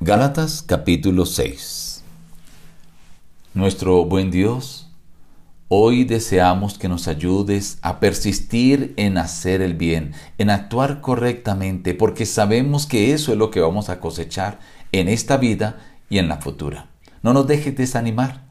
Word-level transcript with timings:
Gálatas 0.00 0.62
capítulo 0.62 1.26
6 1.26 2.04
Nuestro 3.52 4.04
buen 4.04 4.30
Dios, 4.30 4.88
hoy 5.66 6.04
deseamos 6.04 6.78
que 6.78 6.88
nos 6.88 7.08
ayudes 7.08 7.78
a 7.82 7.98
persistir 7.98 8.94
en 8.96 9.18
hacer 9.18 9.60
el 9.60 9.74
bien, 9.74 10.12
en 10.38 10.50
actuar 10.50 11.00
correctamente, 11.00 11.94
porque 11.94 12.26
sabemos 12.26 12.86
que 12.86 13.12
eso 13.12 13.32
es 13.32 13.38
lo 13.38 13.50
que 13.50 13.58
vamos 13.58 13.88
a 13.88 13.98
cosechar 13.98 14.60
en 14.92 15.08
esta 15.08 15.36
vida 15.36 15.80
y 16.08 16.18
en 16.18 16.28
la 16.28 16.36
futura. 16.36 16.86
No 17.24 17.32
nos 17.32 17.48
dejes 17.48 17.76
desanimar. 17.76 18.44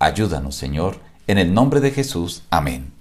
Ayúdanos, 0.00 0.56
Señor, 0.56 0.98
en 1.28 1.38
el 1.38 1.54
nombre 1.54 1.78
de 1.78 1.92
Jesús. 1.92 2.42
Amén. 2.50 2.92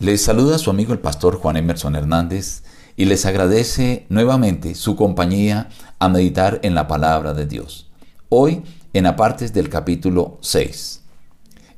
Les 0.00 0.20
saluda 0.20 0.58
su 0.58 0.68
amigo 0.68 0.92
el 0.92 0.98
pastor 0.98 1.36
Juan 1.36 1.58
Emerson 1.58 1.94
Hernández 1.94 2.64
y 2.96 3.06
les 3.06 3.26
agradece 3.26 4.06
nuevamente 4.08 4.74
su 4.74 4.96
compañía 4.96 5.68
a 5.98 6.08
meditar 6.08 6.60
en 6.62 6.74
la 6.74 6.88
palabra 6.88 7.32
de 7.34 7.46
Dios. 7.46 7.90
Hoy 8.28 8.62
en 8.92 9.06
apartes 9.06 9.52
del 9.52 9.68
capítulo 9.68 10.38
6. 10.42 11.02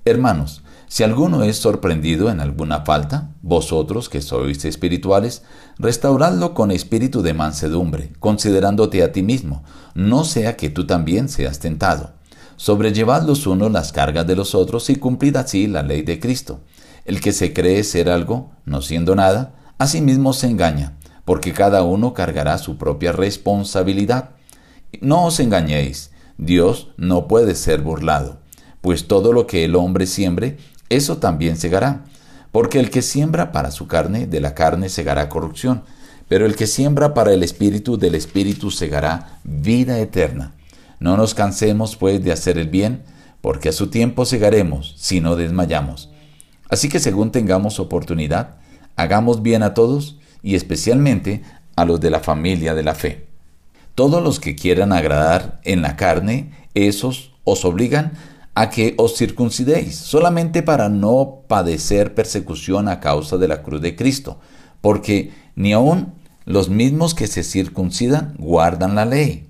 Hermanos, 0.04 0.62
si 0.88 1.02
alguno 1.02 1.42
es 1.42 1.56
sorprendido 1.56 2.30
en 2.30 2.40
alguna 2.40 2.82
falta, 2.82 3.30
vosotros 3.42 4.08
que 4.08 4.20
sois 4.20 4.64
espirituales, 4.64 5.42
restauradlo 5.78 6.54
con 6.54 6.70
espíritu 6.70 7.22
de 7.22 7.34
mansedumbre, 7.34 8.12
considerándote 8.20 9.02
a 9.02 9.12
ti 9.12 9.22
mismo, 9.22 9.64
no 9.94 10.24
sea 10.24 10.56
que 10.56 10.70
tú 10.70 10.86
también 10.86 11.28
seas 11.28 11.58
tentado. 11.58 12.12
Sobrellevad 12.56 13.22
los 13.24 13.46
unos 13.46 13.72
las 13.72 13.92
cargas 13.92 14.26
de 14.26 14.36
los 14.36 14.54
otros 14.54 14.88
y 14.90 14.96
cumplid 14.96 15.36
así 15.36 15.66
la 15.66 15.82
ley 15.82 16.02
de 16.02 16.20
Cristo. 16.20 16.60
El 17.04 17.20
que 17.20 17.32
se 17.32 17.52
cree 17.52 17.82
ser 17.82 18.08
algo, 18.08 18.52
no 18.64 18.80
siendo 18.80 19.16
nada, 19.16 19.54
a 19.78 19.86
sí 19.86 20.00
mismo 20.00 20.32
se 20.32 20.48
engaña 20.48 20.96
porque 21.24 21.52
cada 21.52 21.82
uno 21.82 22.14
cargará 22.14 22.58
su 22.58 22.76
propia 22.76 23.12
responsabilidad. 23.12 24.30
No 25.00 25.24
os 25.24 25.40
engañéis, 25.40 26.10
Dios 26.38 26.88
no 26.96 27.28
puede 27.28 27.54
ser 27.54 27.80
burlado, 27.80 28.38
pues 28.80 29.06
todo 29.06 29.32
lo 29.32 29.46
que 29.46 29.64
el 29.64 29.76
hombre 29.76 30.06
siembre, 30.06 30.58
eso 30.88 31.18
también 31.18 31.56
segará. 31.56 32.04
Porque 32.52 32.78
el 32.78 32.90
que 32.90 33.02
siembra 33.02 33.50
para 33.50 33.72
su 33.72 33.88
carne, 33.88 34.26
de 34.26 34.40
la 34.40 34.54
carne 34.54 34.88
segará 34.88 35.28
corrupción, 35.28 35.82
pero 36.28 36.46
el 36.46 36.54
que 36.54 36.66
siembra 36.66 37.12
para 37.12 37.32
el 37.32 37.42
espíritu, 37.42 37.98
del 37.98 38.14
espíritu 38.14 38.70
segará 38.70 39.40
vida 39.42 39.98
eterna. 39.98 40.54
No 41.00 41.16
nos 41.16 41.34
cansemos, 41.34 41.96
pues, 41.96 42.22
de 42.22 42.30
hacer 42.30 42.58
el 42.58 42.68
bien, 42.68 43.02
porque 43.40 43.70
a 43.70 43.72
su 43.72 43.88
tiempo 43.88 44.24
segaremos, 44.24 44.94
si 44.96 45.20
no 45.20 45.36
desmayamos. 45.36 46.10
Así 46.70 46.88
que 46.88 47.00
según 47.00 47.30
tengamos 47.30 47.80
oportunidad, 47.80 48.56
hagamos 48.96 49.42
bien 49.42 49.62
a 49.62 49.74
todos, 49.74 50.18
y 50.44 50.54
especialmente 50.54 51.42
a 51.74 51.84
los 51.84 52.00
de 52.00 52.10
la 52.10 52.20
familia 52.20 52.74
de 52.74 52.84
la 52.84 52.94
fe. 52.94 53.26
Todos 53.96 54.22
los 54.22 54.38
que 54.38 54.54
quieran 54.54 54.92
agradar 54.92 55.60
en 55.64 55.82
la 55.82 55.96
carne, 55.96 56.52
esos 56.74 57.32
os 57.44 57.64
obligan 57.64 58.12
a 58.54 58.70
que 58.70 58.94
os 58.98 59.16
circuncidéis, 59.16 59.96
solamente 59.96 60.62
para 60.62 60.88
no 60.88 61.40
padecer 61.48 62.14
persecución 62.14 62.88
a 62.88 63.00
causa 63.00 63.38
de 63.38 63.48
la 63.48 63.62
cruz 63.62 63.80
de 63.80 63.96
Cristo, 63.96 64.38
porque 64.80 65.32
ni 65.56 65.72
aun 65.72 66.12
los 66.44 66.68
mismos 66.68 67.14
que 67.14 67.26
se 67.26 67.42
circuncidan 67.42 68.34
guardan 68.38 68.94
la 68.94 69.06
ley, 69.06 69.48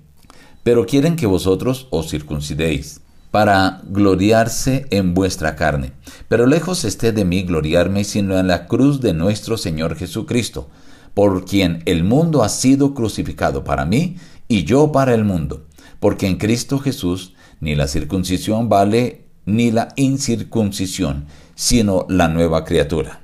pero 0.63 0.85
quieren 0.85 1.17
que 1.17 1.27
vosotros 1.27 1.87
os 1.91 2.09
circuncidéis, 2.09 3.01
para 3.31 3.81
gloriarse 3.89 4.87
en 4.91 5.13
vuestra 5.13 5.57
carne. 5.57 5.91
Pero 6.29 6.47
lejos 6.47 6.85
esté 6.85 7.11
de 7.11 7.25
mí 7.25 7.43
gloriarme, 7.43 8.05
sino 8.05 8.39
en 8.39 8.47
la 8.47 8.65
cruz 8.65 9.01
de 9.01 9.13
nuestro 9.13 9.57
Señor 9.57 9.97
Jesucristo, 9.97 10.69
por 11.15 11.45
quien 11.45 11.81
el 11.85 12.03
mundo 12.03 12.43
ha 12.43 12.49
sido 12.49 12.93
crucificado 12.93 13.63
para 13.63 13.85
mí 13.85 14.17
y 14.47 14.65
yo 14.65 14.91
para 14.91 15.15
el 15.15 15.23
mundo, 15.23 15.65
porque 15.99 16.27
en 16.27 16.37
Cristo 16.37 16.77
Jesús 16.77 17.33
ni 17.59 17.73
la 17.73 17.87
circuncisión 17.87 18.69
vale 18.69 19.25
ni 19.45 19.71
la 19.71 19.87
incircuncisión, 19.95 21.25
sino 21.55 22.05
la 22.09 22.27
nueva 22.27 22.65
criatura. 22.65 23.21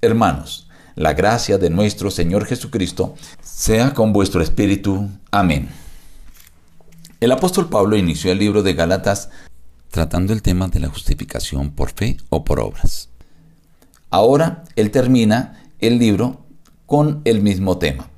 Hermanos, 0.00 0.68
la 0.96 1.12
gracia 1.12 1.58
de 1.58 1.70
nuestro 1.70 2.10
Señor 2.10 2.46
Jesucristo 2.46 3.14
sea 3.42 3.94
con 3.94 4.12
vuestro 4.12 4.42
espíritu. 4.42 5.08
Amén. 5.30 5.68
El 7.20 7.32
apóstol 7.32 7.68
Pablo 7.68 7.96
inició 7.96 8.32
el 8.32 8.38
libro 8.38 8.62
de 8.62 8.74
Gálatas 8.74 9.30
tratando 9.90 10.32
el 10.32 10.42
tema 10.42 10.68
de 10.68 10.80
la 10.80 10.88
justificación 10.88 11.70
por 11.70 11.92
fe 11.92 12.16
o 12.30 12.44
por 12.44 12.58
obras. 12.60 13.10
Ahora 14.10 14.64
él 14.76 14.90
termina 14.90 15.70
el 15.80 15.98
libro 15.98 16.43
con 16.86 17.22
el 17.24 17.40
mismo 17.42 17.78
tema, 17.78 18.10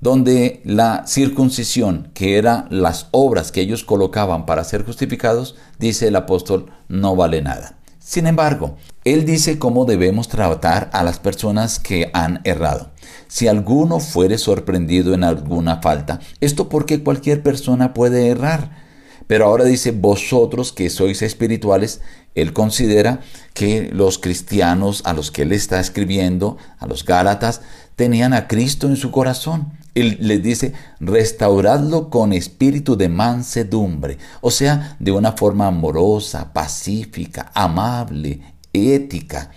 donde 0.00 0.60
la 0.64 1.06
circuncisión, 1.06 2.10
que 2.14 2.36
eran 2.38 2.66
las 2.70 3.08
obras 3.10 3.52
que 3.52 3.60
ellos 3.60 3.84
colocaban 3.84 4.46
para 4.46 4.64
ser 4.64 4.84
justificados, 4.84 5.56
dice 5.78 6.08
el 6.08 6.16
apóstol, 6.16 6.66
no 6.88 7.16
vale 7.16 7.42
nada. 7.42 7.78
Sin 8.08 8.26
embargo, 8.26 8.76
él 9.04 9.26
dice 9.26 9.58
cómo 9.58 9.84
debemos 9.84 10.28
tratar 10.28 10.88
a 10.94 11.04
las 11.04 11.18
personas 11.18 11.78
que 11.78 12.10
han 12.14 12.40
errado. 12.44 12.90
Si 13.26 13.48
alguno 13.48 14.00
fuere 14.00 14.38
sorprendido 14.38 15.12
en 15.12 15.24
alguna 15.24 15.82
falta, 15.82 16.18
esto 16.40 16.70
porque 16.70 17.02
cualquier 17.02 17.42
persona 17.42 17.92
puede 17.92 18.28
errar. 18.28 18.87
Pero 19.28 19.44
ahora 19.44 19.64
dice, 19.64 19.92
vosotros 19.92 20.72
que 20.72 20.90
sois 20.90 21.22
espirituales, 21.22 22.00
él 22.34 22.52
considera 22.52 23.20
que 23.54 23.90
los 23.92 24.18
cristianos 24.18 25.02
a 25.04 25.12
los 25.12 25.30
que 25.30 25.42
él 25.42 25.52
está 25.52 25.78
escribiendo, 25.78 26.56
a 26.78 26.86
los 26.86 27.04
Gálatas, 27.04 27.60
tenían 27.94 28.32
a 28.32 28.48
Cristo 28.48 28.88
en 28.88 28.96
su 28.96 29.10
corazón. 29.10 29.72
Él 29.94 30.16
les 30.20 30.42
dice, 30.42 30.72
restauradlo 30.98 32.08
con 32.08 32.32
espíritu 32.32 32.96
de 32.96 33.08
mansedumbre, 33.08 34.16
o 34.40 34.50
sea, 34.50 34.96
de 34.98 35.12
una 35.12 35.32
forma 35.32 35.66
amorosa, 35.66 36.52
pacífica, 36.52 37.50
amable, 37.54 38.40
ética. 38.72 39.50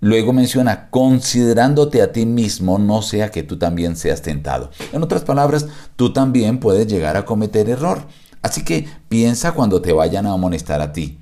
Luego 0.00 0.32
menciona, 0.32 0.90
considerándote 0.90 2.02
a 2.02 2.12
ti 2.12 2.26
mismo, 2.26 2.78
no 2.78 3.00
sea 3.00 3.30
que 3.30 3.44
tú 3.44 3.56
también 3.56 3.96
seas 3.96 4.20
tentado. 4.20 4.70
En 4.92 5.02
otras 5.02 5.22
palabras, 5.22 5.66
tú 5.96 6.12
también 6.12 6.58
puedes 6.58 6.88
llegar 6.88 7.16
a 7.16 7.24
cometer 7.24 7.70
error. 7.70 8.08
Así 8.42 8.64
que 8.64 8.86
piensa 9.08 9.52
cuando 9.52 9.80
te 9.80 9.92
vayan 9.92 10.26
a 10.26 10.32
amonestar 10.32 10.80
a 10.80 10.92
ti. 10.92 11.18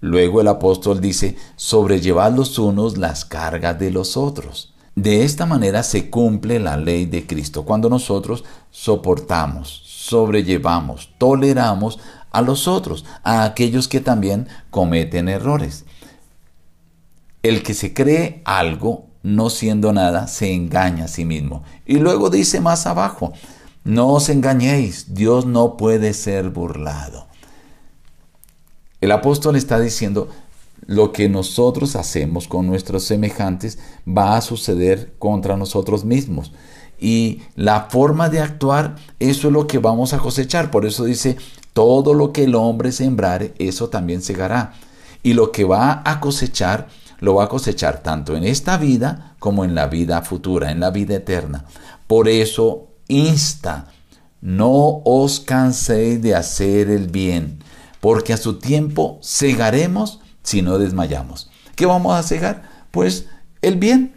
Luego 0.00 0.40
el 0.40 0.48
apóstol 0.48 1.00
dice, 1.00 1.36
sobrellevad 1.56 2.32
los 2.32 2.58
unos 2.58 2.98
las 2.98 3.24
cargas 3.24 3.78
de 3.78 3.90
los 3.90 4.16
otros. 4.16 4.74
De 4.94 5.24
esta 5.24 5.46
manera 5.46 5.82
se 5.82 6.10
cumple 6.10 6.58
la 6.58 6.76
ley 6.76 7.06
de 7.06 7.26
Cristo, 7.26 7.64
cuando 7.64 7.88
nosotros 7.88 8.44
soportamos, 8.70 9.82
sobrellevamos, 9.86 11.10
toleramos 11.18 11.98
a 12.30 12.42
los 12.42 12.68
otros, 12.68 13.04
a 13.22 13.44
aquellos 13.44 13.88
que 13.88 14.00
también 14.00 14.48
cometen 14.70 15.28
errores. 15.28 15.84
El 17.42 17.62
que 17.62 17.74
se 17.74 17.94
cree 17.94 18.42
algo, 18.44 19.06
no 19.22 19.50
siendo 19.50 19.92
nada, 19.92 20.26
se 20.26 20.52
engaña 20.52 21.04
a 21.04 21.08
sí 21.08 21.24
mismo. 21.24 21.62
Y 21.86 21.98
luego 21.98 22.28
dice 22.28 22.60
más 22.60 22.86
abajo, 22.86 23.32
no 23.88 24.08
os 24.08 24.28
engañéis, 24.28 25.14
Dios 25.14 25.46
no 25.46 25.78
puede 25.78 26.12
ser 26.12 26.50
burlado. 26.50 27.26
El 29.00 29.10
apóstol 29.12 29.56
está 29.56 29.80
diciendo, 29.80 30.28
lo 30.84 31.10
que 31.10 31.30
nosotros 31.30 31.96
hacemos 31.96 32.48
con 32.48 32.66
nuestros 32.66 33.04
semejantes 33.04 33.78
va 34.06 34.36
a 34.36 34.42
suceder 34.42 35.14
contra 35.18 35.56
nosotros 35.56 36.04
mismos. 36.04 36.52
Y 37.00 37.40
la 37.56 37.88
forma 37.88 38.28
de 38.28 38.40
actuar, 38.40 38.96
eso 39.20 39.48
es 39.48 39.54
lo 39.54 39.66
que 39.66 39.78
vamos 39.78 40.12
a 40.12 40.18
cosechar. 40.18 40.70
Por 40.70 40.84
eso 40.84 41.04
dice, 41.04 41.38
todo 41.72 42.12
lo 42.12 42.30
que 42.34 42.44
el 42.44 42.56
hombre 42.56 42.92
sembrare, 42.92 43.54
eso 43.58 43.88
también 43.88 44.20
segará. 44.20 44.74
Y 45.22 45.32
lo 45.32 45.50
que 45.50 45.64
va 45.64 46.02
a 46.04 46.20
cosechar, 46.20 46.88
lo 47.20 47.36
va 47.36 47.44
a 47.44 47.48
cosechar 47.48 48.02
tanto 48.02 48.36
en 48.36 48.44
esta 48.44 48.76
vida 48.76 49.34
como 49.38 49.64
en 49.64 49.74
la 49.74 49.86
vida 49.86 50.20
futura, 50.20 50.72
en 50.72 50.80
la 50.80 50.90
vida 50.90 51.14
eterna. 51.14 51.64
Por 52.06 52.28
eso 52.28 52.87
insta, 53.08 53.88
no 54.40 55.02
os 55.04 55.40
canséis 55.40 56.22
de 56.22 56.34
hacer 56.34 56.90
el 56.90 57.08
bien, 57.08 57.58
porque 58.00 58.32
a 58.32 58.36
su 58.36 58.58
tiempo 58.58 59.18
cegaremos 59.22 60.20
si 60.42 60.62
no 60.62 60.78
desmayamos. 60.78 61.50
¿Qué 61.74 61.86
vamos 61.86 62.14
a 62.14 62.22
cegar? 62.22 62.62
Pues 62.90 63.26
el 63.62 63.76
bien. 63.76 64.14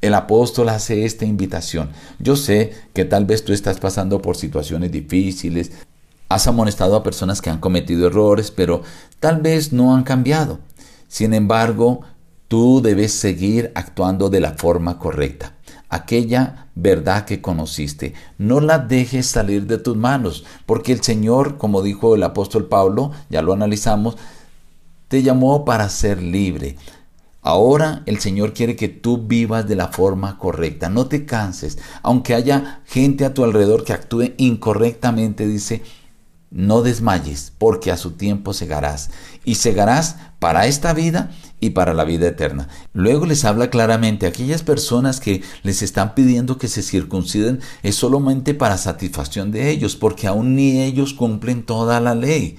El 0.00 0.14
apóstol 0.14 0.70
hace 0.70 1.04
esta 1.04 1.26
invitación. 1.26 1.90
Yo 2.18 2.34
sé 2.34 2.72
que 2.94 3.04
tal 3.04 3.26
vez 3.26 3.44
tú 3.44 3.52
estás 3.52 3.78
pasando 3.78 4.22
por 4.22 4.34
situaciones 4.34 4.90
difíciles, 4.90 5.72
has 6.30 6.46
amonestado 6.46 6.96
a 6.96 7.02
personas 7.02 7.42
que 7.42 7.50
han 7.50 7.58
cometido 7.58 8.06
errores, 8.06 8.50
pero 8.50 8.82
tal 9.18 9.42
vez 9.42 9.74
no 9.74 9.94
han 9.94 10.04
cambiado. 10.04 10.58
Sin 11.06 11.34
embargo, 11.34 12.00
tú 12.48 12.80
debes 12.80 13.12
seguir 13.12 13.72
actuando 13.74 14.30
de 14.30 14.40
la 14.40 14.54
forma 14.54 14.98
correcta 14.98 15.52
aquella 15.90 16.68
verdad 16.82 17.24
que 17.24 17.40
conociste. 17.40 18.14
No 18.38 18.60
la 18.60 18.78
dejes 18.78 19.26
salir 19.26 19.66
de 19.66 19.78
tus 19.78 19.96
manos, 19.96 20.44
porque 20.66 20.92
el 20.92 21.02
Señor, 21.02 21.58
como 21.58 21.82
dijo 21.82 22.14
el 22.14 22.22
apóstol 22.22 22.66
Pablo, 22.66 23.12
ya 23.28 23.42
lo 23.42 23.52
analizamos, 23.52 24.16
te 25.08 25.22
llamó 25.22 25.64
para 25.64 25.88
ser 25.88 26.22
libre. 26.22 26.76
Ahora 27.42 28.02
el 28.06 28.20
Señor 28.20 28.52
quiere 28.52 28.76
que 28.76 28.88
tú 28.88 29.18
vivas 29.26 29.66
de 29.66 29.74
la 29.74 29.88
forma 29.88 30.38
correcta, 30.38 30.90
no 30.90 31.06
te 31.06 31.24
canses, 31.24 31.78
aunque 32.02 32.34
haya 32.34 32.82
gente 32.84 33.24
a 33.24 33.32
tu 33.32 33.44
alrededor 33.44 33.84
que 33.84 33.94
actúe 33.94 34.34
incorrectamente, 34.36 35.46
dice, 35.46 35.82
no 36.50 36.82
desmayes, 36.82 37.52
porque 37.56 37.90
a 37.90 37.96
su 37.96 38.12
tiempo 38.12 38.52
segarás, 38.52 39.10
y 39.44 39.54
segarás 39.54 40.16
para 40.38 40.66
esta 40.66 40.92
vida 40.92 41.30
y 41.60 41.70
para 41.70 41.94
la 41.94 42.04
vida 42.04 42.28
eterna. 42.28 42.68
Luego 42.92 43.26
les 43.26 43.44
habla 43.44 43.70
claramente 43.70 44.26
aquellas 44.26 44.62
personas 44.62 45.20
que 45.20 45.42
les 45.62 45.82
están 45.82 46.14
pidiendo 46.14 46.58
que 46.58 46.68
se 46.68 46.82
circunciden 46.82 47.60
es 47.82 47.94
solamente 47.94 48.54
para 48.54 48.78
satisfacción 48.78 49.50
de 49.50 49.70
ellos, 49.70 49.96
porque 49.96 50.26
aún 50.26 50.54
ni 50.54 50.80
ellos 50.80 51.14
cumplen 51.14 51.62
toda 51.62 52.00
la 52.00 52.14
ley. 52.14 52.56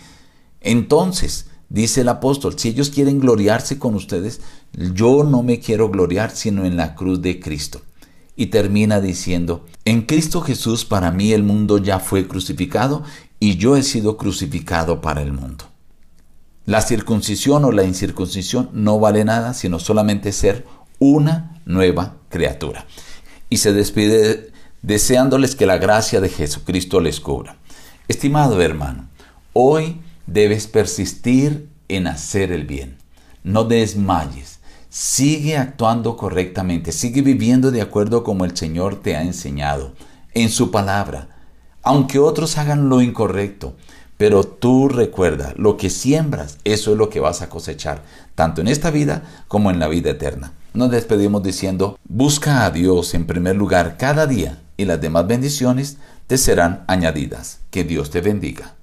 Entonces, 0.61 1.47
Dice 1.71 2.01
el 2.01 2.09
apóstol, 2.09 2.59
si 2.59 2.67
ellos 2.67 2.89
quieren 2.89 3.21
gloriarse 3.21 3.79
con 3.79 3.95
ustedes, 3.95 4.41
yo 4.73 5.23
no 5.23 5.41
me 5.41 5.61
quiero 5.61 5.89
gloriar 5.89 6.31
sino 6.31 6.65
en 6.65 6.75
la 6.75 6.95
cruz 6.95 7.21
de 7.21 7.39
Cristo. 7.39 7.81
Y 8.35 8.47
termina 8.47 8.99
diciendo, 8.99 9.65
en 9.85 10.01
Cristo 10.01 10.41
Jesús 10.41 10.83
para 10.83 11.11
mí 11.11 11.31
el 11.31 11.43
mundo 11.43 11.77
ya 11.77 11.99
fue 11.99 12.27
crucificado 12.27 13.03
y 13.39 13.55
yo 13.55 13.77
he 13.77 13.83
sido 13.83 14.17
crucificado 14.17 14.99
para 14.99 15.21
el 15.21 15.31
mundo. 15.31 15.70
La 16.65 16.81
circuncisión 16.81 17.65
o 17.65 17.71
la 17.71 17.83
incircuncisión 17.83 18.69
no 18.73 18.99
vale 18.99 19.25
nada 19.25 19.53
sino 19.53 19.79
solamente 19.79 20.31
ser 20.31 20.65
una 20.99 21.59
nueva 21.65 22.17
criatura. 22.29 22.85
Y 23.49 23.57
se 23.57 23.73
despide 23.73 24.51
deseándoles 24.81 25.55
que 25.55 25.65
la 25.65 25.77
gracia 25.77 26.21
de 26.21 26.29
Jesucristo 26.29 26.99
les 26.99 27.19
cubra. 27.19 27.57
Estimado 28.07 28.61
hermano, 28.61 29.07
hoy 29.53 30.01
debes 30.27 30.67
persistir 30.67 31.67
en 31.87 32.07
hacer 32.07 32.51
el 32.51 32.65
bien. 32.65 32.97
No 33.43 33.63
desmayes. 33.63 34.59
Sigue 34.89 35.57
actuando 35.57 36.17
correctamente. 36.17 36.91
Sigue 36.91 37.21
viviendo 37.21 37.71
de 37.71 37.81
acuerdo 37.81 38.23
como 38.23 38.45
el 38.45 38.55
Señor 38.55 39.01
te 39.01 39.15
ha 39.15 39.23
enseñado 39.23 39.93
en 40.33 40.49
su 40.49 40.69
palabra. 40.69 41.29
Aunque 41.81 42.19
otros 42.19 42.57
hagan 42.57 42.89
lo 42.89 43.01
incorrecto. 43.01 43.75
Pero 44.21 44.43
tú 44.43 44.87
recuerda, 44.87 45.55
lo 45.57 45.77
que 45.77 45.89
siembras, 45.89 46.59
eso 46.63 46.91
es 46.91 46.97
lo 46.99 47.09
que 47.09 47.19
vas 47.19 47.41
a 47.41 47.49
cosechar, 47.49 48.03
tanto 48.35 48.61
en 48.61 48.67
esta 48.67 48.91
vida 48.91 49.23
como 49.47 49.71
en 49.71 49.79
la 49.79 49.87
vida 49.87 50.11
eterna. 50.11 50.51
Nos 50.75 50.91
despedimos 50.91 51.41
diciendo, 51.41 51.97
busca 52.07 52.63
a 52.63 52.69
Dios 52.69 53.15
en 53.15 53.25
primer 53.25 53.55
lugar 53.55 53.97
cada 53.97 54.27
día 54.27 54.61
y 54.77 54.85
las 54.85 55.01
demás 55.01 55.25
bendiciones 55.25 55.97
te 56.27 56.37
serán 56.37 56.83
añadidas. 56.85 57.61
Que 57.71 57.83
Dios 57.83 58.11
te 58.11 58.21
bendiga. 58.21 58.75